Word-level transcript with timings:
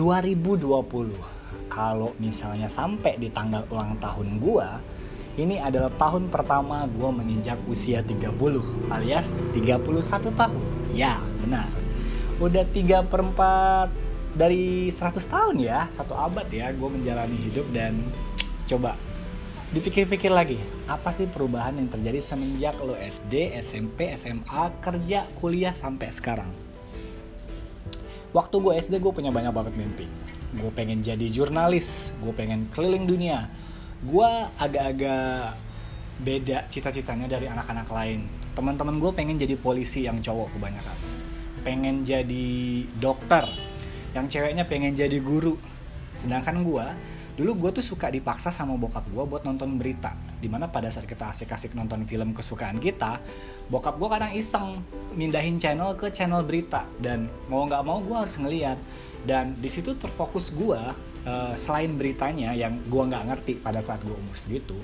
2020 0.00 1.68
kalau 1.68 2.16
misalnya 2.16 2.72
sampai 2.72 3.20
di 3.20 3.28
tanggal 3.28 3.68
ulang 3.68 4.00
tahun 4.00 4.40
gua 4.40 4.80
ini 5.36 5.60
adalah 5.60 5.92
tahun 6.00 6.32
pertama 6.32 6.88
gua 6.88 7.12
menginjak 7.12 7.60
usia 7.68 8.00
30 8.00 8.32
alias 8.88 9.28
31 9.52 10.32
tahun. 10.32 10.62
Ya 10.96 11.20
benar. 11.44 11.68
Udah 12.40 12.64
3 12.64 13.04
per 13.04 13.20
4 13.20 14.10
dari 14.34 14.88
100 14.88 15.20
tahun 15.26 15.56
ya 15.58 15.90
satu 15.90 16.14
abad 16.14 16.46
ya 16.50 16.70
gue 16.70 16.86
menjalani 16.86 17.34
hidup 17.50 17.66
dan 17.74 17.98
coba 18.70 18.94
dipikir-pikir 19.74 20.30
lagi 20.30 20.58
apa 20.86 21.10
sih 21.10 21.26
perubahan 21.26 21.78
yang 21.78 21.90
terjadi 21.90 22.18
semenjak 22.22 22.78
lo 22.78 22.94
SD, 22.94 23.54
SMP, 23.58 24.10
SMA, 24.14 24.62
kerja, 24.82 25.26
kuliah 25.38 25.74
sampai 25.74 26.10
sekarang 26.14 26.50
waktu 28.30 28.56
gue 28.62 28.72
SD 28.78 29.02
gue 29.02 29.12
punya 29.12 29.30
banyak 29.34 29.50
banget 29.50 29.74
mimpi. 29.74 30.06
Gue 30.56 30.70
pengen 30.74 31.02
jadi 31.02 31.26
jurnalis 31.30 32.14
gue 32.22 32.32
pengen 32.34 32.66
keliling 32.70 33.06
dunia. 33.06 33.50
Gue 34.00 34.28
agak-agak 34.56 35.54
beda 36.20 36.68
cita-citanya 36.68 37.26
dari 37.30 37.46
anak-anak 37.48 37.88
lain. 37.88 38.26
Teman-teman 38.56 38.98
gue 38.98 39.10
pengen 39.14 39.36
jadi 39.38 39.54
polisi 39.56 40.04
yang 40.04 40.20
cowok 40.20 40.52
kebanyakan. 40.56 40.96
Pengen 41.62 42.02
jadi 42.02 42.48
dokter. 42.98 43.46
Yang 44.10 44.38
ceweknya 44.38 44.64
pengen 44.66 44.92
jadi 44.96 45.18
guru. 45.22 45.54
Sedangkan 46.16 46.66
gue 46.66 46.86
dulu 47.40 47.66
gue 47.66 47.80
tuh 47.80 47.84
suka 47.84 48.12
dipaksa 48.12 48.52
sama 48.52 48.76
bokap 48.76 49.06
gue 49.08 49.24
buat 49.24 49.48
nonton 49.48 49.80
berita 49.80 50.12
di 50.40 50.48
mana 50.48 50.66
pada 50.72 50.88
saat 50.88 51.04
kita 51.04 51.30
asik-asik 51.30 51.76
nonton 51.76 52.08
film 52.08 52.32
kesukaan 52.32 52.80
kita 52.80 53.20
bokap 53.68 54.00
gue 54.00 54.08
kadang 54.08 54.32
iseng 54.34 54.82
mindahin 55.14 55.60
channel 55.60 55.94
ke 55.94 56.08
channel 56.10 56.42
berita. 56.42 56.88
Dan 56.98 57.28
mau 57.46 57.68
nggak 57.68 57.84
mau 57.84 58.00
gue 58.00 58.16
harus 58.16 58.34
ngeliat. 58.40 58.80
Dan 59.22 59.54
di 59.60 59.68
situ 59.68 59.94
terfokus 60.00 60.48
gue 60.50 60.80
uh, 61.28 61.52
selain 61.54 61.92
beritanya 61.94 62.56
yang 62.56 62.80
gue 62.88 63.02
nggak 63.04 63.24
ngerti 63.28 63.52
pada 63.60 63.84
saat 63.84 64.00
gue 64.00 64.16
umur 64.16 64.36
segitu 64.40 64.80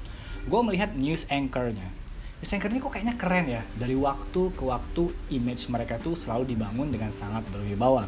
gue 0.47 0.61
melihat 0.63 0.95
news 0.95 1.27
anchornya. 1.27 1.91
News 2.39 2.53
anchor 2.55 2.71
ini 2.71 2.79
kok 2.79 2.95
kayaknya 2.95 3.17
keren 3.19 3.47
ya. 3.51 3.63
Dari 3.75 3.99
waktu 3.99 4.55
ke 4.55 4.63
waktu 4.63 5.11
image 5.35 5.67
mereka 5.67 5.99
tuh 5.99 6.15
selalu 6.15 6.55
dibangun 6.55 6.95
dengan 6.95 7.11
sangat 7.11 7.43
berwibawa. 7.51 8.07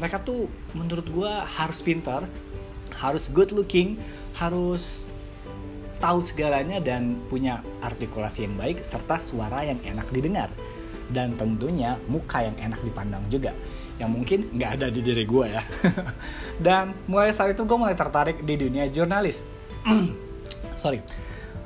Mereka 0.00 0.24
tuh 0.24 0.48
menurut 0.72 1.04
gue 1.04 1.32
harus 1.32 1.80
pintar 1.84 2.24
harus 2.98 3.30
good 3.30 3.54
looking, 3.54 4.00
harus 4.34 5.04
tahu 5.98 6.22
segalanya 6.22 6.78
dan 6.78 7.18
punya 7.26 7.62
artikulasi 7.82 8.46
yang 8.46 8.54
baik 8.54 8.82
serta 8.86 9.18
suara 9.18 9.66
yang 9.66 9.78
enak 9.82 10.08
didengar. 10.14 10.50
Dan 11.08 11.34
tentunya 11.40 11.96
muka 12.06 12.44
yang 12.44 12.56
enak 12.60 12.80
dipandang 12.84 13.24
juga 13.32 13.52
yang 13.98 14.14
mungkin 14.14 14.46
nggak 14.54 14.70
ada 14.78 14.86
di 14.94 15.00
diri 15.02 15.26
gue 15.26 15.46
ya. 15.50 15.62
Dan 16.66 16.94
mulai 17.10 17.34
saat 17.34 17.52
itu 17.52 17.66
gue 17.66 17.78
mulai 17.78 17.98
tertarik 17.98 18.46
di 18.46 18.54
dunia 18.54 18.86
jurnalis. 18.86 19.42
Sorry. 20.82 21.02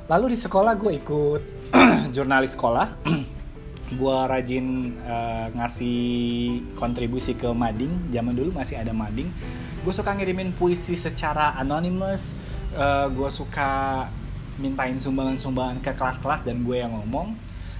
Lalu 0.09 0.33
di 0.33 0.37
sekolah 0.41 0.73
gue 0.73 0.91
ikut 0.97 1.41
jurnalis 2.15 2.57
sekolah. 2.57 2.89
Gue 3.93 4.17
rajin 4.25 4.97
uh, 5.05 5.53
ngasih 5.53 6.01
kontribusi 6.73 7.37
ke 7.37 7.45
mading. 7.53 8.09
Zaman 8.09 8.33
dulu 8.33 8.49
masih 8.49 8.81
ada 8.81 8.89
mading. 8.89 9.29
Gue 9.85 9.93
suka 9.93 10.17
ngirimin 10.17 10.49
puisi 10.57 10.97
secara 10.97 11.53
anonymous 11.61 12.33
uh, 12.77 13.07
gue 13.09 13.29
suka 13.29 13.69
mintain 14.61 14.97
sumbangan-sumbangan 14.97 15.81
ke 15.81 15.91
kelas-kelas 15.93 16.45
dan 16.45 16.61
gue 16.65 16.77
yang 16.77 16.93
ngomong. 16.93 17.33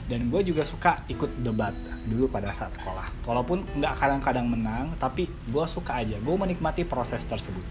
Dan 0.04 0.28
gue 0.28 0.44
juga 0.44 0.68
suka 0.68 1.00
ikut 1.08 1.32
debat 1.48 1.72
dulu 2.12 2.28
pada 2.28 2.52
saat 2.52 2.76
sekolah. 2.76 3.08
Walaupun 3.24 3.64
nggak 3.80 3.94
kadang-kadang 3.96 4.52
menang 4.52 4.92
tapi 5.00 5.32
gue 5.48 5.66
suka 5.66 6.04
aja. 6.04 6.20
Gue 6.20 6.36
menikmati 6.36 6.84
proses 6.84 7.24
tersebut. 7.24 7.64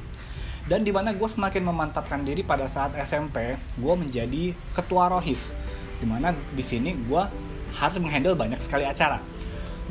Dan 0.64 0.86
di 0.86 0.94
mana 0.94 1.12
gue 1.12 1.28
semakin 1.28 1.60
memantapkan 1.60 2.24
diri 2.24 2.40
pada 2.40 2.64
saat 2.70 2.96
SMP 2.96 3.60
gue 3.76 3.94
menjadi 3.94 4.56
ketua 4.72 5.12
rohis. 5.12 5.52
Di 6.00 6.08
mana 6.08 6.32
di 6.32 6.64
sini 6.64 6.96
gue 6.96 7.22
harus 7.76 7.96
menghandle 8.00 8.32
banyak 8.32 8.64
sekali 8.64 8.88
acara. 8.88 9.20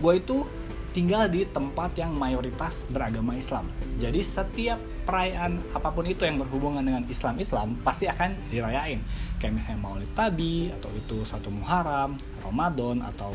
Gue 0.01 0.17
itu 0.17 0.49
tinggal 0.91 1.31
di 1.31 1.47
tempat 1.47 1.95
yang 1.95 2.11
mayoritas 2.15 2.87
beragama 2.91 3.35
Islam. 3.39 3.71
Jadi 3.97 4.19
setiap 4.19 4.79
perayaan 5.07 5.59
apa 5.71 5.89
pun 5.91 6.03
itu 6.03 6.27
yang 6.27 6.39
berhubungan 6.39 6.83
dengan 6.83 7.03
Islam-Islam 7.07 7.79
pasti 7.81 8.11
akan 8.11 8.35
dirayain. 8.51 8.99
Kayak 9.39 9.53
misalnya 9.59 9.79
Maulid 9.79 10.11
Tabi 10.13 10.69
atau 10.75 10.91
itu 10.93 11.23
satu 11.23 11.47
Muharram, 11.49 12.19
Ramadan 12.43 13.01
atau 13.07 13.31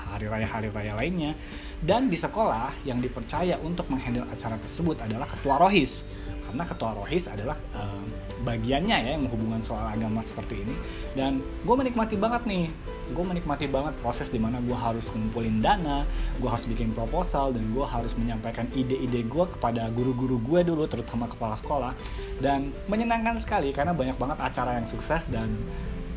hari 0.00 0.30
raya-hari 0.30 0.72
raya 0.72 0.96
lainnya. 0.96 1.36
Dan 1.82 2.08
di 2.08 2.16
sekolah 2.16 2.72
yang 2.88 3.02
dipercaya 3.02 3.58
untuk 3.60 3.90
menghandle 3.92 4.26
acara 4.30 4.56
tersebut 4.56 5.02
adalah 5.02 5.28
ketua 5.28 5.60
rohis. 5.60 6.06
Karena 6.46 6.66
ketua 6.66 6.96
rohis 6.98 7.30
adalah 7.30 7.54
uh, 7.76 8.02
bagiannya 8.42 8.96
ya 9.06 9.10
yang 9.14 9.28
menghubungkan 9.28 9.62
soal 9.62 9.86
agama 9.86 10.18
seperti 10.24 10.66
ini. 10.66 10.74
Dan 11.14 11.44
gue 11.62 11.74
menikmati 11.74 12.16
banget 12.18 12.42
nih 12.48 12.66
gue 13.10 13.24
menikmati 13.26 13.66
banget 13.66 13.98
proses 13.98 14.30
di 14.30 14.38
mana 14.38 14.62
gue 14.62 14.74
harus 14.74 15.10
ngumpulin 15.10 15.58
dana 15.58 16.06
gue 16.38 16.48
harus 16.48 16.64
bikin 16.64 16.94
proposal 16.96 17.50
dan 17.52 17.66
gue 17.74 17.82
harus 17.82 18.14
menyampaikan 18.16 18.70
ide-ide 18.72 19.26
gue 19.26 19.44
kepada 19.50 19.90
guru-guru 19.92 20.40
gue 20.40 20.60
dulu 20.72 20.86
terutama 20.86 21.26
kepala 21.26 21.54
sekolah. 21.58 21.92
Dan 22.38 22.72
menyenangkan 22.86 23.36
sekali 23.42 23.74
karena 23.74 23.92
banyak 23.92 24.16
banget 24.16 24.38
acara 24.40 24.80
yang 24.80 24.86
sukses 24.86 25.26
dan 25.28 25.52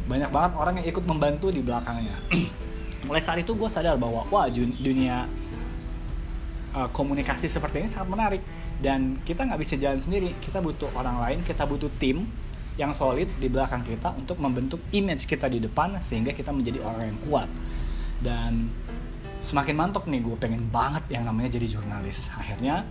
banyak 0.08 0.30
banget 0.30 0.52
orang 0.60 0.74
yang 0.80 0.88
ikut 0.88 1.04
membantu 1.04 1.50
di 1.50 1.60
belakangnya. 1.60 2.16
Mulai 3.08 3.22
saat 3.22 3.42
itu 3.42 3.52
gue 3.52 3.68
sadar 3.68 4.00
bahwa 4.00 4.24
wah 4.32 4.48
dunia 4.54 5.28
uh, 6.72 6.88
komunikasi 6.94 7.52
seperti 7.52 7.84
ini 7.84 7.90
sangat 7.92 8.10
menarik. 8.10 8.42
Dan 8.80 9.20
kita 9.24 9.44
nggak 9.48 9.60
bisa 9.60 9.76
jalan 9.76 10.00
sendiri. 10.00 10.36
Kita 10.40 10.64
butuh 10.64 10.92
orang 10.96 11.20
lain 11.20 11.40
kita 11.44 11.68
butuh 11.68 11.92
tim 12.00 12.28
yang 12.80 12.92
solid 12.92 13.30
di 13.38 13.48
belakang 13.50 13.86
kita 13.86 14.18
untuk 14.18 14.42
membentuk 14.42 14.82
image 14.90 15.30
kita 15.30 15.46
di 15.46 15.62
depan 15.62 16.02
sehingga 16.02 16.34
kita 16.34 16.50
menjadi 16.50 16.82
orang 16.82 17.14
yang 17.14 17.20
kuat. 17.26 17.50
Dan 18.24 18.72
semakin 19.44 19.76
mantap 19.76 20.08
nih 20.10 20.24
gue 20.24 20.36
pengen 20.40 20.70
banget 20.74 21.06
yang 21.14 21.28
namanya 21.28 21.54
jadi 21.54 21.78
jurnalis. 21.78 22.34
Akhirnya 22.34 22.88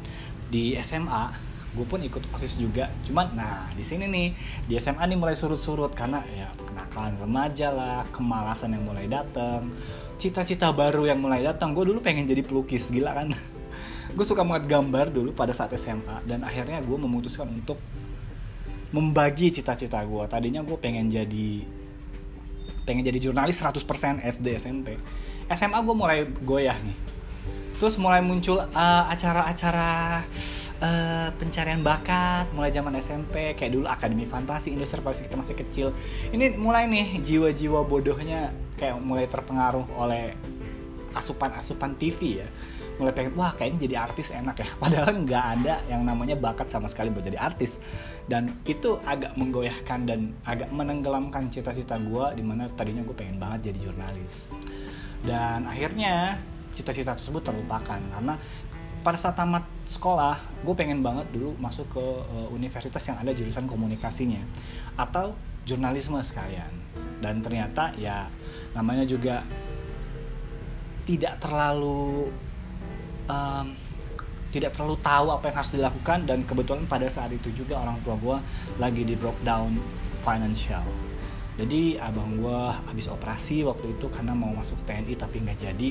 di 0.52 0.76
SMA 0.78 1.52
gue 1.72 1.86
pun 1.88 1.98
ikut 2.04 2.22
osis 2.36 2.60
juga. 2.60 2.92
Cuman 3.08 3.32
nah 3.32 3.66
di 3.72 3.82
sini 3.82 4.06
nih 4.06 4.28
di 4.68 4.76
SMA 4.76 5.02
nih 5.08 5.18
mulai 5.18 5.34
surut-surut 5.34 5.96
karena 5.96 6.20
ya 6.30 6.52
kenakalan 6.62 7.16
remaja 7.16 7.72
lah 7.72 8.04
kemalasan 8.12 8.76
yang 8.76 8.84
mulai 8.84 9.08
datang 9.08 9.72
cita-cita 10.22 10.70
baru 10.70 11.10
yang 11.10 11.18
mulai 11.18 11.42
datang. 11.42 11.74
Gue 11.74 11.90
dulu 11.90 11.98
pengen 11.98 12.30
jadi 12.30 12.46
pelukis 12.46 12.94
gila 12.94 13.10
kan? 13.10 13.34
Gue 14.16 14.22
suka 14.22 14.46
banget 14.46 14.70
gambar 14.70 15.10
dulu 15.10 15.34
pada 15.34 15.50
saat 15.50 15.74
SMA 15.74 16.22
dan 16.28 16.44
akhirnya 16.44 16.84
gue 16.84 16.98
memutuskan 17.00 17.48
untuk 17.48 17.80
membagi 18.92 19.48
cita-cita 19.48 20.04
gue 20.04 20.24
tadinya 20.28 20.60
gue 20.60 20.76
pengen 20.76 21.08
jadi 21.08 21.64
pengen 22.84 23.02
jadi 23.08 23.18
jurnalis 23.18 23.58
100% 23.64 23.88
SD 24.20 24.46
SMP 24.60 25.00
SMA 25.52 25.78
gue 25.84 25.96
mulai 25.96 26.18
goyah 26.44 26.76
nih. 26.80 26.96
Terus 27.76 27.98
mulai 27.98 28.22
muncul 28.22 28.62
uh, 28.62 29.04
acara-acara 29.10 30.22
uh, 30.78 31.28
pencarian 31.34 31.82
bakat 31.82 32.46
mulai 32.54 32.70
zaman 32.70 32.94
SMP 33.02 33.58
kayak 33.58 33.74
dulu 33.74 33.90
Akademi 33.90 34.22
Fantasi 34.22 34.70
Indonesia 34.70 35.02
pas 35.02 35.18
kita 35.18 35.34
masih 35.34 35.56
kecil. 35.58 35.88
Ini 36.30 36.56
mulai 36.56 36.86
nih 36.86 37.18
jiwa-jiwa 37.20 37.82
bodohnya 37.82 38.54
kayak 38.78 39.02
mulai 39.02 39.26
terpengaruh 39.26 39.86
oleh 39.98 40.38
asupan-asupan 41.12 41.98
TV 42.00 42.40
ya 42.40 42.48
mulai 43.00 43.12
pengen 43.14 43.32
wah 43.36 43.52
kayaknya 43.56 43.78
jadi 43.88 43.96
artis 44.04 44.28
enak 44.32 44.56
ya. 44.64 44.68
Padahal 44.82 45.12
nggak 45.24 45.44
ada 45.58 45.74
yang 45.88 46.02
namanya 46.04 46.36
bakat 46.36 46.68
sama 46.68 46.88
sekali 46.88 47.12
buat 47.12 47.24
jadi 47.24 47.38
artis. 47.40 47.80
Dan 48.28 48.52
itu 48.68 48.98
agak 49.04 49.36
menggoyahkan 49.36 50.08
dan 50.08 50.36
agak 50.44 50.68
menenggelamkan 50.72 51.48
cita-cita 51.48 51.96
gue 51.96 52.24
di 52.36 52.42
mana 52.44 52.68
tadinya 52.72 53.04
gue 53.04 53.16
pengen 53.16 53.40
banget 53.40 53.72
jadi 53.72 53.90
jurnalis. 53.90 54.50
Dan 55.22 55.70
akhirnya 55.70 56.40
cita-cita 56.72 57.14
tersebut 57.14 57.44
terlupakan 57.44 58.00
karena 58.00 58.34
pada 59.02 59.18
saat 59.18 59.34
tamat 59.34 59.66
sekolah 59.90 60.62
gue 60.62 60.74
pengen 60.78 61.02
banget 61.02 61.26
dulu 61.34 61.58
masuk 61.58 61.90
ke 61.90 62.04
uh, 62.22 62.48
universitas 62.54 63.02
yang 63.02 63.18
ada 63.18 63.34
jurusan 63.34 63.66
komunikasinya 63.66 64.40
atau 64.94 65.34
jurnalisme 65.66 66.18
sekalian. 66.22 66.70
Dan 67.18 67.42
ternyata 67.42 67.94
ya 67.98 68.30
namanya 68.74 69.02
juga 69.06 69.42
tidak 71.02 71.42
terlalu 71.42 72.30
um, 73.28 73.74
tidak 74.52 74.76
terlalu 74.76 75.00
tahu 75.00 75.32
apa 75.32 75.48
yang 75.48 75.56
harus 75.56 75.72
dilakukan 75.72 76.18
dan 76.28 76.38
kebetulan 76.44 76.84
pada 76.84 77.08
saat 77.08 77.32
itu 77.32 77.48
juga 77.56 77.80
orang 77.80 77.96
tua 78.04 78.14
gue 78.20 78.36
lagi 78.76 79.02
di 79.02 79.16
breakdown 79.16 79.80
financial. 80.20 80.84
Jadi 81.56 81.96
abang 82.00 82.36
gue 82.36 82.60
habis 82.88 83.08
operasi 83.08 83.64
waktu 83.64 83.96
itu 83.96 84.08
karena 84.12 84.32
mau 84.36 84.52
masuk 84.52 84.76
TNI 84.84 85.16
tapi 85.16 85.40
nggak 85.40 85.58
jadi. 85.58 85.90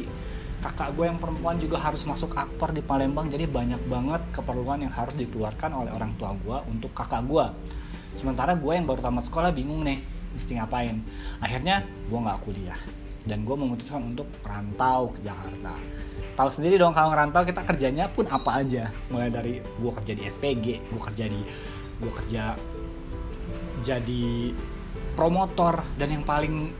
Kakak 0.61 0.93
gue 0.93 1.09
yang 1.09 1.17
perempuan 1.17 1.57
juga 1.57 1.81
harus 1.81 2.05
masuk 2.05 2.37
akpor 2.37 2.69
di 2.69 2.85
Palembang 2.85 3.25
jadi 3.25 3.49
banyak 3.49 3.81
banget 3.89 4.21
keperluan 4.29 4.85
yang 4.85 4.93
harus 4.93 5.17
dikeluarkan 5.17 5.73
oleh 5.73 5.89
orang 5.89 6.13
tua 6.21 6.37
gue 6.37 6.57
untuk 6.69 6.93
kakak 6.93 7.25
gue 7.25 7.45
sementara 8.13 8.53
gue 8.53 8.69
yang 8.69 8.85
baru 8.85 9.01
tamat 9.01 9.25
sekolah 9.25 9.49
bingung 9.49 9.81
nih 9.81 9.97
mesti 10.37 10.61
ngapain. 10.61 11.01
Akhirnya 11.41 11.81
gue 11.81 12.19
nggak 12.21 12.39
kuliah 12.45 12.77
dan 13.25 13.45
gue 13.45 13.53
memutuskan 13.53 14.01
untuk 14.13 14.25
rantau 14.41 15.13
ke 15.13 15.21
Jakarta. 15.21 15.77
Tahu 16.33 16.49
sendiri 16.49 16.81
dong 16.81 16.95
kalau 16.95 17.13
ngerantau 17.13 17.45
kita 17.45 17.61
kerjanya 17.61 18.09
pun 18.09 18.25
apa 18.25 18.65
aja. 18.65 18.89
Mulai 19.13 19.29
dari 19.29 19.53
gue 19.61 19.91
kerja 20.01 20.13
di 20.17 20.23
SPG 20.25 20.65
gue 20.89 21.01
kerja 21.11 21.25
di 21.29 21.41
gue 22.01 22.11
kerja 22.25 22.57
jadi 23.81 24.53
promotor 25.13 25.85
dan 26.01 26.09
yang 26.09 26.25
paling 26.25 26.73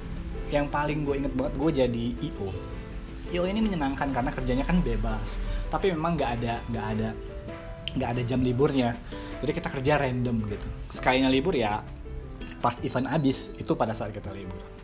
yang 0.50 0.66
paling 0.66 1.06
gue 1.06 1.16
inget 1.22 1.34
banget 1.38 1.54
gue 1.58 1.72
jadi 1.86 2.06
IO 2.26 2.50
IO 3.32 3.44
ini 3.48 3.62
menyenangkan 3.64 4.12
karena 4.12 4.32
kerjanya 4.34 4.66
kan 4.66 4.82
bebas. 4.82 5.38
Tapi 5.70 5.94
memang 5.94 6.18
nggak 6.18 6.32
ada 6.42 6.54
nggak 6.74 6.86
ada 6.98 7.10
nggak 7.96 8.10
ada 8.18 8.22
jam 8.26 8.42
liburnya. 8.42 8.98
Jadi 9.46 9.52
kita 9.54 9.70
kerja 9.70 10.02
random 10.02 10.42
gitu. 10.50 10.68
Sekalinya 10.90 11.30
libur 11.30 11.54
ya 11.54 11.86
pas 12.62 12.78
event 12.86 13.10
abis 13.10 13.50
itu 13.58 13.74
pada 13.74 13.98
saat 13.98 14.14
kita 14.14 14.30
libur 14.30 14.81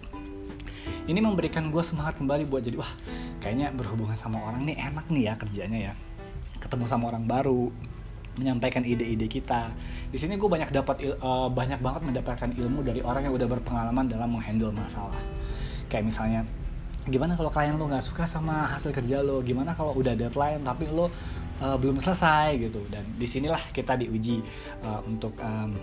ini 1.08 1.20
memberikan 1.24 1.72
gue 1.72 1.84
semangat 1.84 2.20
kembali 2.20 2.44
buat 2.52 2.62
jadi 2.62 2.78
wah 2.78 2.92
kayaknya 3.40 3.72
berhubungan 3.72 4.20
sama 4.20 4.44
orang 4.44 4.68
nih 4.68 4.76
enak 4.76 5.08
nih 5.08 5.24
ya 5.32 5.34
kerjanya 5.40 5.80
ya. 5.92 5.94
Ketemu 6.60 6.84
sama 6.84 7.08
orang 7.10 7.24
baru 7.24 7.72
menyampaikan 8.38 8.86
ide-ide 8.86 9.26
kita. 9.26 9.74
Di 10.14 10.18
sini 10.22 10.38
gue 10.38 10.46
banyak 10.46 10.70
dapat 10.70 11.02
uh, 11.24 11.50
banyak 11.50 11.82
banget 11.82 12.02
mendapatkan 12.06 12.50
ilmu 12.54 12.86
dari 12.86 13.02
orang 13.02 13.26
yang 13.26 13.34
udah 13.34 13.48
berpengalaman 13.50 14.06
dalam 14.12 14.30
menghandle 14.30 14.70
masalah. 14.76 15.18
Kayak 15.90 16.14
misalnya 16.14 16.42
gimana 17.08 17.40
kalau 17.40 17.48
klien 17.48 17.80
lo 17.80 17.88
nggak 17.88 18.04
suka 18.04 18.30
sama 18.30 18.68
hasil 18.70 18.94
kerja 18.94 19.26
lo? 19.26 19.42
Gimana 19.42 19.74
kalau 19.74 19.96
udah 19.98 20.14
deadline 20.14 20.62
tapi 20.62 20.86
lo 20.92 21.10
uh, 21.64 21.78
belum 21.80 21.98
selesai? 21.98 22.60
Gitu. 22.62 22.84
Dan 22.94 23.04
di 23.18 23.26
sinilah 23.26 23.74
kita 23.74 23.98
diuji 23.98 24.44
uh, 24.86 25.02
untuk 25.08 25.34
um, 25.42 25.74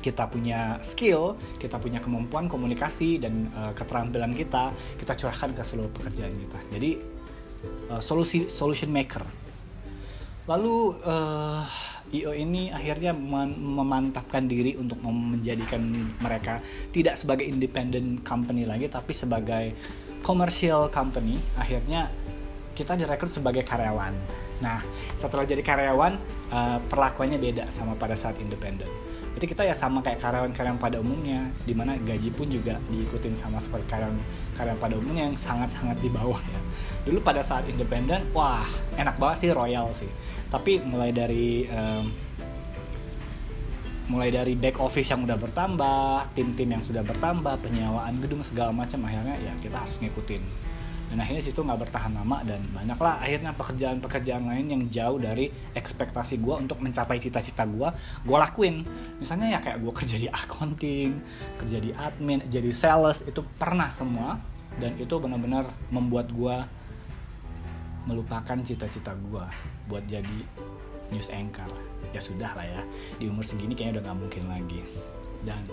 kita 0.00 0.28
punya 0.30 0.78
skill, 0.84 1.36
kita 1.58 1.76
punya 1.80 1.98
kemampuan 1.98 2.46
komunikasi 2.46 3.18
dan 3.20 3.50
uh, 3.52 3.72
keterampilan 3.74 4.32
kita, 4.32 4.70
kita 4.96 5.12
curahkan 5.18 5.50
ke 5.56 5.62
seluruh 5.64 5.90
pekerjaan 5.90 6.34
kita. 6.36 6.58
Jadi 6.72 6.90
uh, 7.90 8.02
solusi 8.02 8.46
solution 8.46 8.92
maker. 8.92 9.24
Lalu 10.48 10.96
uh, 11.04 11.62
IO 12.08 12.32
ini 12.32 12.72
akhirnya 12.72 13.12
memantapkan 13.12 14.48
diri 14.48 14.72
untuk 14.80 14.96
menjadikan 15.04 16.08
mereka 16.16 16.64
tidak 16.88 17.20
sebagai 17.20 17.44
independent 17.44 18.24
company 18.24 18.64
lagi, 18.64 18.88
tapi 18.88 19.12
sebagai 19.12 19.76
commercial 20.24 20.88
company. 20.88 21.36
Akhirnya 21.60 22.08
kita 22.72 22.96
direkrut 22.96 23.28
sebagai 23.28 23.60
karyawan. 23.60 24.16
Nah, 24.58 24.80
setelah 25.20 25.44
jadi 25.44 25.60
karyawan, 25.60 26.12
uh, 26.48 26.78
perlakuannya 26.88 27.36
beda 27.36 27.64
sama 27.68 27.92
pada 27.94 28.16
saat 28.16 28.40
independen 28.40 28.88
jadi 29.38 29.54
kita 29.54 29.62
ya 29.70 29.74
sama 29.78 30.02
kayak 30.02 30.18
karyawan-karyawan 30.18 30.82
pada 30.82 30.98
umumnya 30.98 31.46
di 31.62 31.70
mana 31.70 31.94
gaji 32.02 32.26
pun 32.34 32.50
juga 32.50 32.74
diikutin 32.90 33.38
sama 33.38 33.62
seperti 33.62 33.86
karyawan 33.86 34.18
karyawan 34.58 34.82
pada 34.82 34.98
umumnya 34.98 35.30
yang 35.30 35.38
sangat-sangat 35.38 35.94
di 36.02 36.10
bawah 36.10 36.42
ya. 36.42 36.58
Dulu 37.06 37.22
pada 37.22 37.38
saat 37.38 37.62
independen 37.70 38.26
wah 38.34 38.66
enak 38.98 39.14
banget 39.14 39.46
sih 39.46 39.50
royal 39.54 39.94
sih. 39.94 40.10
Tapi 40.50 40.82
mulai 40.82 41.14
dari 41.14 41.70
um, 41.70 42.10
mulai 44.10 44.34
dari 44.34 44.58
back 44.58 44.82
office 44.82 45.06
yang 45.06 45.22
udah 45.22 45.38
bertambah 45.38 46.34
tim-tim 46.34 46.74
yang 46.74 46.82
sudah 46.82 47.06
bertambah 47.06 47.62
penyewaan 47.62 48.18
gedung 48.18 48.42
segala 48.42 48.74
macam 48.74 49.06
akhirnya 49.06 49.38
ya 49.38 49.54
kita 49.62 49.78
harus 49.78 50.02
ngikutin 50.02 50.42
dan 51.08 51.24
akhirnya 51.24 51.40
situ 51.40 51.64
nggak 51.64 51.88
bertahan 51.88 52.12
lama 52.12 52.44
dan 52.44 52.60
banyaklah 52.68 53.16
akhirnya 53.24 53.56
pekerjaan-pekerjaan 53.56 54.44
lain 54.44 54.66
yang 54.68 54.82
jauh 54.92 55.16
dari 55.16 55.48
ekspektasi 55.72 56.36
gue 56.36 56.54
untuk 56.68 56.84
mencapai 56.84 57.16
cita-cita 57.16 57.64
gue 57.64 57.88
gue 58.28 58.36
lakuin. 58.36 58.84
Misalnya 59.16 59.56
ya 59.56 59.58
kayak 59.64 59.80
gue 59.80 59.92
kerja 59.96 60.16
di 60.20 60.28
accounting 60.28 61.16
kerja 61.56 61.78
di 61.80 61.90
admin 61.96 62.44
jadi 62.52 62.68
sales 62.70 63.24
itu 63.24 63.40
pernah 63.56 63.88
semua. 63.88 64.36
Dan 64.78 64.94
itu 65.00 65.10
benar-benar 65.18 65.74
membuat 65.90 66.30
gue 66.30 66.56
melupakan 68.06 68.56
cita-cita 68.62 69.10
gue 69.16 69.44
buat 69.88 70.04
jadi 70.04 70.38
news 71.08 71.32
anchor. 71.32 71.72
Ya 72.12 72.20
sudah 72.20 72.52
lah 72.52 72.68
ya 72.68 72.82
di 73.16 73.32
umur 73.32 73.42
segini 73.42 73.72
kayaknya 73.72 73.98
udah 73.98 74.02
nggak 74.12 74.18
mungkin 74.20 74.44
lagi. 74.46 74.80
Dan 75.42 75.64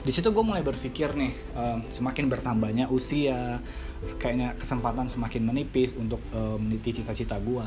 di 0.00 0.12
situ 0.12 0.32
gue 0.32 0.44
mulai 0.44 0.64
berpikir 0.64 1.12
nih 1.12 1.32
um, 1.52 1.84
semakin 1.92 2.32
bertambahnya 2.32 2.88
usia 2.88 3.60
kayaknya 4.16 4.56
kesempatan 4.56 5.04
semakin 5.04 5.44
menipis 5.44 5.92
untuk 5.92 6.20
um, 6.32 6.56
meniti 6.56 7.00
cita-cita 7.00 7.36
gue 7.36 7.66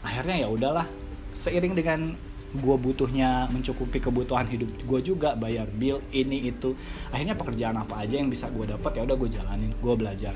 akhirnya 0.00 0.46
ya 0.46 0.48
udahlah 0.48 0.88
seiring 1.36 1.76
dengan 1.76 2.16
gue 2.50 2.76
butuhnya 2.82 3.46
mencukupi 3.54 4.02
kebutuhan 4.02 4.48
hidup 4.50 4.66
gue 4.82 5.00
juga 5.06 5.38
bayar 5.38 5.70
bill 5.70 6.02
ini 6.10 6.50
itu 6.50 6.74
akhirnya 7.14 7.38
pekerjaan 7.38 7.78
apa 7.78 8.02
aja 8.02 8.18
yang 8.18 8.26
bisa 8.26 8.50
gue 8.50 8.66
dapat 8.66 8.98
ya 8.98 9.06
udah 9.06 9.16
gue 9.16 9.30
jalanin 9.30 9.70
gue 9.78 9.94
belajar. 9.94 10.34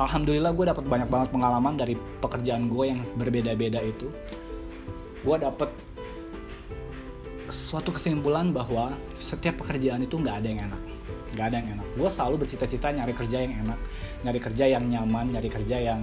Alhamdulillah 0.00 0.56
gue 0.56 0.66
dapat 0.72 0.84
banyak 0.88 1.08
banget 1.12 1.28
pengalaman 1.30 1.76
dari 1.76 1.94
pekerjaan 2.18 2.66
gue 2.66 2.84
yang 2.96 3.00
berbeda-beda 3.14 3.78
itu. 3.84 4.10
Gue 5.22 5.36
dapet 5.38 5.70
suatu 7.52 7.92
kesimpulan 7.92 8.48
bahwa 8.48 8.96
setiap 9.20 9.60
pekerjaan 9.60 10.00
itu 10.00 10.16
nggak 10.16 10.40
ada 10.40 10.48
yang 10.48 10.60
enak. 10.72 10.82
Nggak 11.36 11.46
ada 11.52 11.56
yang 11.60 11.68
enak. 11.76 11.86
Gue 12.00 12.08
selalu 12.08 12.34
bercita-cita 12.40 12.88
nyari 12.88 13.12
kerja 13.12 13.38
yang 13.44 13.54
enak. 13.68 13.78
Nyari 14.24 14.40
kerja 14.40 14.64
yang 14.72 14.84
nyaman 14.88 15.36
nyari 15.36 15.52
kerja 15.52 15.76
yang 15.92 16.00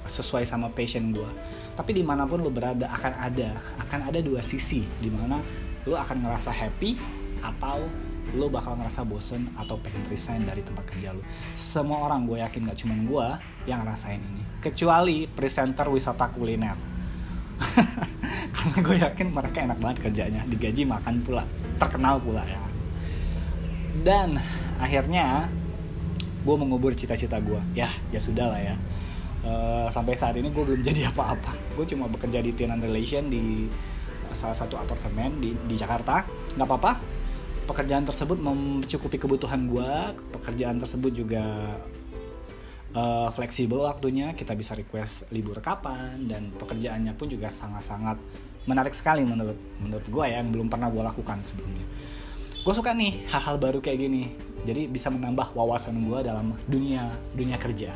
sesuai 0.00 0.48
sama 0.48 0.72
passion 0.72 1.12
gue 1.12 1.28
tapi 1.76 1.92
di 1.92 2.00
mana 2.00 2.24
pun 2.24 2.40
lo 2.40 2.52
berada 2.52 2.88
akan 2.92 3.12
ada. 3.16 3.56
Akan 3.80 4.04
ada 4.04 4.20
dua 4.20 4.44
sisi 4.44 4.84
di 5.00 5.08
mana 5.08 5.40
lo 5.88 5.96
akan 5.96 6.20
ngerasa 6.20 6.52
happy 6.52 7.00
atau 7.40 7.88
lo 8.36 8.46
bakal 8.52 8.76
ngerasa 8.78 9.02
bosen 9.08 9.48
atau 9.56 9.80
pengen 9.80 10.04
resign 10.06 10.46
dari 10.46 10.62
tempat 10.62 10.86
kerja 10.86 11.10
lo 11.10 11.18
semua 11.58 12.06
orang 12.06 12.30
gue 12.30 12.38
yakin 12.38 12.62
gak 12.68 12.78
cuma 12.78 12.94
gue 12.94 13.26
yang 13.66 13.82
ngerasain 13.82 14.20
ini. 14.20 14.42
Kecuali 14.60 15.24
presenter 15.24 15.88
wisata 15.88 16.28
kuliner 16.30 16.99
karena 18.54 18.78
gue 18.80 18.96
yakin 19.04 19.26
mereka 19.32 19.58
enak 19.64 19.78
banget 19.78 19.98
kerjanya. 20.10 20.42
Digaji 20.48 20.82
makan 20.88 21.22
pula. 21.24 21.44
Terkenal 21.76 22.20
pula 22.20 22.42
ya. 22.44 22.62
Dan 24.00 24.40
akhirnya 24.80 25.48
gue 26.40 26.56
mengubur 26.56 26.96
cita-cita 26.96 27.36
gue 27.36 27.60
ya 27.76 27.92
ya 28.08 28.20
sudah 28.20 28.48
lah 28.48 28.60
ya. 28.60 28.76
Uh, 29.40 29.88
sampai 29.88 30.12
saat 30.16 30.36
ini 30.36 30.52
gue 30.52 30.64
belum 30.64 30.80
jadi 30.84 31.08
apa-apa. 31.12 31.56
Gue 31.76 31.84
cuma 31.88 32.08
bekerja 32.08 32.44
di 32.44 32.52
tenant 32.52 32.80
relation 32.80 33.28
di 33.28 33.68
salah 34.30 34.54
satu 34.54 34.76
apartemen 34.76 35.40
di 35.40 35.56
di 35.68 35.74
Jakarta. 35.76 36.24
Nggak 36.56 36.68
apa-apa. 36.68 36.92
Pekerjaan 37.68 38.02
tersebut 38.02 38.36
mencukupi 38.40 39.16
kebutuhan 39.20 39.70
gue 39.70 39.90
pekerjaan 40.34 40.82
tersebut 40.82 41.12
juga 41.14 41.76
uh, 42.94 43.28
fleksibel 43.34 43.86
waktunya 43.86 44.34
kita 44.34 44.54
bisa 44.54 44.74
request 44.74 45.30
libur 45.30 45.58
kapan 45.62 46.26
dan 46.26 46.50
pekerjaannya 46.54 47.14
pun 47.14 47.30
juga 47.30 47.50
sangat-sangat 47.50 48.18
menarik 48.68 48.92
sekali 48.92 49.24
menurut 49.24 49.56
menurut 49.80 50.06
gue 50.06 50.24
ya 50.28 50.42
yang 50.42 50.52
belum 50.52 50.68
pernah 50.68 50.92
gue 50.92 51.02
lakukan 51.02 51.40
sebelumnya. 51.42 51.86
Gue 52.60 52.74
suka 52.76 52.92
nih 52.92 53.24
hal-hal 53.32 53.56
baru 53.56 53.80
kayak 53.80 53.98
gini 53.98 54.22
jadi 54.68 54.84
bisa 54.84 55.08
menambah 55.08 55.56
wawasan 55.56 55.96
gue 56.04 56.18
dalam 56.20 56.52
dunia 56.68 57.08
dunia 57.32 57.56
kerja. 57.56 57.90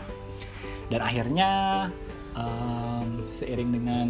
Dan 0.89 1.01
akhirnya 1.01 1.51
um, 2.37 3.25
seiring 3.33 3.71
dengan 3.73 4.09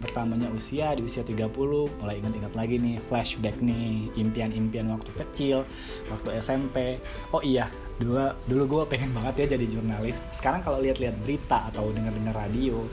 bertambahnya 0.00 0.48
usia 0.52 0.94
di 0.94 1.02
usia 1.02 1.24
30 1.24 1.50
mulai 1.98 2.20
ingat-ingat 2.20 2.52
lagi 2.54 2.76
nih 2.78 2.96
flashback 3.08 3.56
nih 3.58 4.12
impian-impian 4.16 4.92
waktu 4.92 5.10
kecil 5.16 5.66
waktu 6.12 6.28
SMP 6.38 7.00
oh 7.34 7.42
iya 7.42 7.68
dulu 8.02 8.18
dulu 8.50 8.62
gue 8.66 8.82
pengen 8.92 9.10
banget 9.14 9.46
ya 9.46 9.56
jadi 9.56 9.66
jurnalis. 9.78 10.18
Sekarang 10.34 10.60
kalau 10.60 10.82
lihat-lihat 10.82 11.16
berita 11.22 11.70
atau 11.70 11.94
dengar-dengar 11.94 12.34
radio 12.34 12.84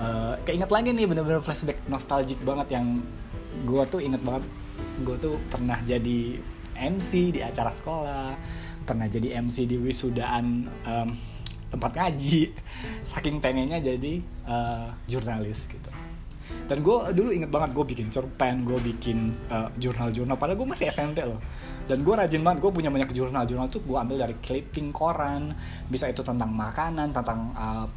uh, 0.00 0.34
keinget 0.48 0.72
lagi 0.72 0.90
nih 0.96 1.06
bener-bener 1.06 1.44
flashback 1.44 1.78
nostalgic 1.86 2.40
banget 2.42 2.80
yang 2.80 3.04
gue 3.68 3.82
tuh 3.92 4.00
inget 4.00 4.22
banget. 4.24 4.44
Gue 5.04 5.16
tuh 5.20 5.34
pernah 5.52 5.78
jadi 5.84 6.40
MC 6.78 7.34
di 7.34 7.40
acara 7.42 7.70
sekolah 7.70 8.26
pernah 8.88 9.04
jadi 9.04 9.36
MC 9.44 9.68
di 9.68 9.76
wisudaan 9.76 10.64
um, 10.88 11.08
tempat 11.68 11.92
ngaji. 11.92 12.56
Saking 13.08 13.38
pengennya 13.44 13.78
jadi 13.84 14.24
uh, 14.48 14.88
jurnalis 15.04 15.68
gitu 15.68 15.90
dan 16.68 16.84
gue 16.84 16.96
dulu 17.16 17.32
inget 17.32 17.48
banget 17.48 17.72
gue 17.72 17.84
bikin 17.84 18.12
cerpen 18.12 18.68
gue 18.68 18.76
bikin 18.76 19.32
uh, 19.48 19.72
jurnal-jurnal. 19.80 20.36
Padahal 20.36 20.60
gue 20.60 20.68
masih 20.68 20.92
SMP 20.92 21.24
loh. 21.24 21.40
Dan 21.88 22.04
gue 22.04 22.12
rajin 22.12 22.44
banget 22.44 22.60
gue 22.60 22.70
punya 22.76 22.92
banyak 22.92 23.08
jurnal-jurnal 23.16 23.72
tuh 23.72 23.80
gue 23.80 23.96
ambil 23.96 24.20
dari 24.20 24.36
clipping 24.44 24.92
koran. 24.92 25.56
Bisa 25.88 26.12
itu 26.12 26.20
tentang 26.20 26.52
makanan 26.52 27.16
tentang 27.16 27.56
uh, 27.56 27.88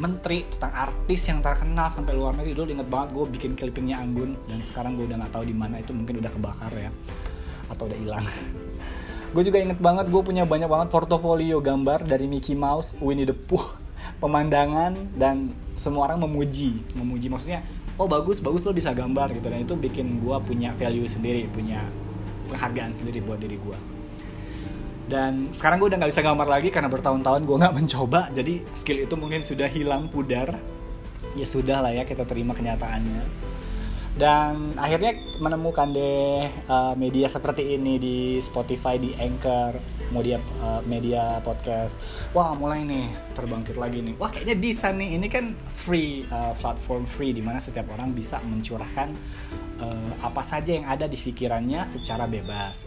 menteri 0.00 0.48
tentang 0.48 0.72
artis 0.72 1.20
yang 1.28 1.44
terkenal 1.44 1.92
sampai 1.92 2.16
luar 2.16 2.32
negeri. 2.32 2.56
Dulu 2.56 2.68
inget 2.80 2.88
banget 2.88 3.08
gue 3.12 3.24
bikin 3.36 3.52
clippingnya 3.60 4.00
Anggun. 4.00 4.40
Dan 4.48 4.64
sekarang 4.64 4.96
gue 4.96 5.04
udah 5.04 5.20
nggak 5.20 5.32
tahu 5.36 5.44
di 5.44 5.52
mana 5.52 5.84
itu 5.84 5.92
mungkin 5.92 6.24
udah 6.24 6.32
kebakar 6.32 6.72
ya. 6.72 6.90
Atau 7.68 7.92
udah 7.92 7.98
hilang. 8.00 8.24
Gue 9.34 9.42
juga 9.42 9.58
inget 9.58 9.82
banget 9.82 10.14
gue 10.14 10.22
punya 10.22 10.46
banyak 10.46 10.70
banget 10.70 10.94
portofolio 10.94 11.58
gambar 11.58 12.06
dari 12.06 12.30
Mickey 12.30 12.54
Mouse 12.54 12.94
Winnie 13.02 13.26
the 13.26 13.34
Pooh 13.34 13.66
pemandangan 14.24 14.96
dan 15.20 15.52
semua 15.76 16.08
orang 16.08 16.24
memuji 16.24 16.80
memuji. 16.96 17.28
Maksudnya 17.28 17.60
oh 18.00 18.08
bagus 18.08 18.40
bagus 18.40 18.64
lo 18.64 18.72
bisa 18.72 18.96
gambar 18.96 19.36
gitu. 19.36 19.52
Dan 19.52 19.68
itu 19.68 19.76
bikin 19.76 20.24
gue 20.24 20.36
punya 20.40 20.72
value 20.80 21.04
sendiri 21.04 21.44
punya 21.52 21.84
penghargaan 22.48 22.96
sendiri 22.96 23.20
buat 23.20 23.36
diri 23.36 23.60
gue 23.60 23.94
dan 25.04 25.52
sekarang 25.52 25.76
gue 25.84 25.88
udah 25.92 25.98
nggak 26.00 26.12
bisa 26.16 26.24
gambar 26.24 26.48
lagi 26.48 26.68
karena 26.72 26.88
bertahun-tahun 26.88 27.44
gue 27.44 27.56
nggak 27.60 27.74
mencoba. 27.84 28.20
Jadi 28.32 28.64
skill 28.72 29.04
itu 29.04 29.14
mungkin 29.20 29.44
sudah 29.44 29.68
hilang 29.68 30.08
pudar. 30.08 30.56
Ya 31.34 31.44
sudah 31.44 31.82
lah 31.82 31.92
ya 31.92 32.06
kita 32.06 32.24
terima 32.24 32.54
kenyataannya 32.54 33.53
dan 34.14 34.78
akhirnya 34.78 35.18
menemukan 35.42 35.90
deh 35.90 36.46
uh, 36.70 36.94
media 36.94 37.26
seperti 37.26 37.74
ini 37.74 37.98
di 37.98 38.18
Spotify 38.38 38.94
di 38.94 39.10
Anchor 39.18 39.74
media 40.14 40.38
uh, 40.62 40.78
media 40.86 41.42
podcast. 41.42 41.98
Wah 42.30 42.54
mulai 42.54 42.86
nih 42.86 43.10
terbangkit 43.34 43.74
lagi 43.74 44.06
nih. 44.06 44.14
Wah 44.14 44.30
kayaknya 44.30 44.54
bisa 44.54 44.94
nih. 44.94 45.18
Ini 45.18 45.26
kan 45.26 45.58
free 45.66 46.22
uh, 46.30 46.54
platform 46.54 47.10
free 47.10 47.34
di 47.34 47.42
mana 47.42 47.58
setiap 47.58 47.90
orang 47.90 48.14
bisa 48.14 48.38
mencurahkan 48.46 49.10
uh, 49.82 50.12
apa 50.22 50.42
saja 50.46 50.70
yang 50.78 50.86
ada 50.86 51.10
di 51.10 51.18
pikirannya 51.18 51.82
secara 51.90 52.30
bebas. 52.30 52.86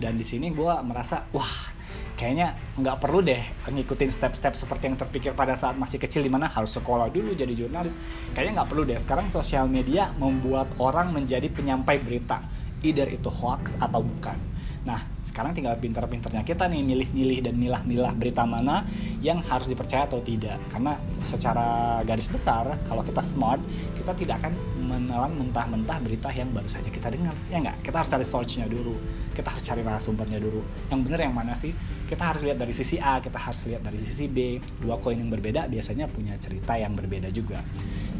Dan 0.00 0.16
di 0.16 0.24
sini 0.24 0.48
gue 0.48 0.74
merasa 0.80 1.28
wah 1.36 1.73
kayaknya 2.14 2.54
nggak 2.78 2.96
perlu 3.02 3.20
deh 3.22 3.42
ngikutin 3.66 4.10
step-step 4.10 4.54
seperti 4.54 4.90
yang 4.90 4.96
terpikir 4.98 5.32
pada 5.34 5.58
saat 5.58 5.74
masih 5.74 5.98
kecil 5.98 6.22
di 6.22 6.30
mana 6.30 6.46
harus 6.46 6.74
sekolah 6.74 7.10
dulu 7.10 7.34
jadi 7.34 7.52
jurnalis. 7.52 7.98
Kayaknya 8.32 8.62
nggak 8.62 8.68
perlu 8.70 8.82
deh. 8.86 8.98
Sekarang 8.98 9.26
sosial 9.30 9.66
media 9.66 10.14
membuat 10.16 10.70
orang 10.78 11.10
menjadi 11.10 11.50
penyampai 11.50 11.98
berita 12.00 12.42
either 12.84 13.08
itu 13.08 13.32
hoax 13.32 13.80
atau 13.80 14.04
bukan. 14.04 14.36
Nah, 14.84 15.00
sekarang 15.24 15.56
tinggal 15.56 15.80
pinter-pinternya 15.80 16.44
kita 16.44 16.68
nih 16.68 16.84
milih-milih 16.84 17.48
dan 17.48 17.56
milah-milah 17.56 18.12
berita 18.12 18.44
mana 18.44 18.84
yang 19.24 19.40
harus 19.40 19.64
dipercaya 19.64 20.04
atau 20.04 20.20
tidak. 20.20 20.60
Karena 20.68 21.00
secara 21.24 22.00
garis 22.04 22.28
besar, 22.28 22.68
kalau 22.84 23.00
kita 23.00 23.24
smart, 23.24 23.64
kita 23.96 24.12
tidak 24.12 24.44
akan 24.44 24.52
menelan 24.84 25.32
mentah-mentah 25.34 25.98
berita 26.04 26.28
yang 26.30 26.52
baru 26.52 26.68
saja 26.68 26.92
kita 26.92 27.08
dengar. 27.08 27.32
Ya 27.48 27.58
nggak? 27.64 27.80
Kita 27.80 28.04
harus 28.04 28.10
cari 28.12 28.26
source-nya 28.26 28.66
dulu. 28.68 28.94
Kita 29.32 29.48
harus 29.50 29.64
cari 29.64 29.80
narasumbernya 29.80 30.38
dulu. 30.38 30.60
Yang 30.92 31.00
benar 31.08 31.20
yang 31.24 31.34
mana 31.34 31.52
sih? 31.56 31.72
Kita 32.04 32.30
harus 32.30 32.44
lihat 32.44 32.60
dari 32.60 32.76
sisi 32.76 33.00
A, 33.00 33.18
kita 33.18 33.40
harus 33.40 33.64
lihat 33.64 33.82
dari 33.82 33.96
sisi 33.96 34.28
B. 34.28 34.60
Dua 34.78 35.00
koin 35.00 35.16
yang 35.16 35.32
berbeda 35.32 35.66
biasanya 35.66 36.06
punya 36.06 36.36
cerita 36.36 36.76
yang 36.76 36.92
berbeda 36.92 37.32
juga. 37.32 37.64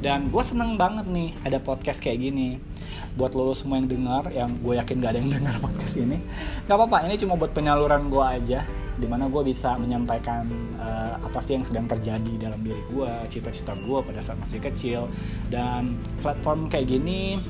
Dan 0.00 0.32
gue 0.32 0.42
seneng 0.44 0.76
banget 0.80 1.04
nih 1.08 1.36
ada 1.44 1.60
podcast 1.60 2.00
kayak 2.00 2.18
gini. 2.24 2.58
Buat 3.14 3.36
lo 3.36 3.54
semua 3.54 3.78
yang 3.78 3.88
dengar, 3.88 4.32
yang 4.32 4.50
gue 4.58 4.74
yakin 4.76 4.96
gak 5.00 5.12
ada 5.14 5.18
yang 5.22 5.30
dengar 5.40 5.54
podcast 5.62 5.94
ini, 5.96 6.18
nggak 6.66 6.76
apa-apa 6.76 7.06
ini 7.06 7.14
cuma 7.18 7.38
buat 7.38 7.54
penyaluran 7.54 8.10
gue 8.10 8.24
aja 8.24 8.66
di 8.94 9.06
mana 9.10 9.26
gue 9.26 9.42
bisa 9.42 9.74
menyampaikan 9.74 10.46
uh, 10.78 11.18
apa 11.18 11.38
sih 11.42 11.58
yang 11.58 11.66
sedang 11.66 11.86
terjadi 11.90 12.50
dalam 12.50 12.62
diri 12.62 12.78
gue 12.90 13.10
cita-cita 13.26 13.74
gue 13.74 13.98
pada 14.02 14.20
saat 14.22 14.38
masih 14.38 14.62
kecil. 14.62 15.10
Dan 15.50 15.98
platform 16.22 16.70
kayak 16.70 16.86
gini 16.90 17.42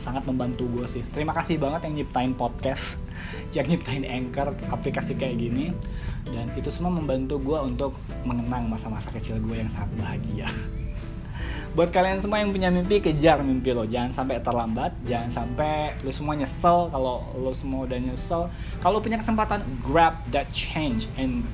sangat 0.00 0.24
membantu 0.24 0.64
gue 0.72 0.86
sih. 0.88 1.02
Terima 1.12 1.36
kasih 1.36 1.60
banget 1.60 1.84
yang 1.88 1.94
nyiptain 2.00 2.32
podcast 2.32 2.96
yang 3.56 3.68
nyiptain 3.68 4.04
anchor 4.08 4.56
aplikasi 4.72 5.16
kayak 5.16 5.36
gini. 5.36 5.76
Dan 6.24 6.52
itu 6.56 6.72
semua 6.72 6.92
membantu 6.92 7.36
gue 7.40 7.58
untuk 7.60 7.92
mengenang 8.24 8.68
masa-masa 8.68 9.12
kecil 9.12 9.36
gue 9.40 9.56
yang 9.60 9.68
sangat 9.68 9.90
bahagia 10.00 10.48
buat 11.70 11.94
kalian 11.94 12.18
semua 12.18 12.42
yang 12.42 12.50
punya 12.50 12.66
mimpi 12.66 12.98
kejar 12.98 13.38
mimpi 13.46 13.70
lo. 13.70 13.86
Jangan 13.86 14.10
sampai 14.10 14.42
terlambat 14.42 14.90
jangan 15.06 15.30
sampai 15.30 15.94
lo 16.02 16.10
semua 16.10 16.34
nyesel. 16.34 16.90
Kalau 16.90 17.30
lo 17.38 17.52
semua 17.54 17.86
udah 17.86 17.98
nyesel 17.98 18.50
kalau 18.82 18.98
punya 18.98 19.18
kesempatan 19.18 19.62
grab 19.78 20.18
that 20.34 20.50
change 20.50 21.06
and 21.14 21.46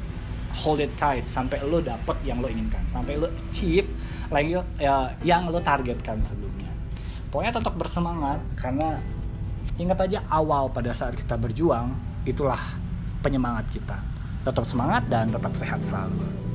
hold 0.57 0.81
it 0.81 0.93
tight. 0.97 1.29
Sampai 1.29 1.61
lo 1.61 1.85
dapet 1.85 2.17
yang 2.25 2.41
lo 2.41 2.49
inginkan. 2.49 2.81
Sampai 2.89 3.21
lo 3.21 3.29
achieve 3.29 3.89
lagi 4.33 4.57
ya, 4.81 5.13
yang 5.21 5.53
lo 5.53 5.61
targetkan 5.61 6.17
sebelumnya. 6.25 6.73
Pokoknya 7.29 7.61
tetap 7.61 7.77
bersemangat 7.77 8.41
karena 8.57 8.97
ingat 9.77 10.01
aja 10.01 10.25
awal 10.33 10.73
pada 10.73 10.97
saat 10.97 11.13
kita 11.13 11.37
berjuang 11.37 11.93
itulah 12.25 12.61
penyemangat 13.21 13.69
kita. 13.69 14.01
Tetap 14.49 14.65
semangat 14.65 15.05
dan 15.13 15.29
tetap 15.29 15.53
sehat 15.53 15.85
selalu 15.85 16.47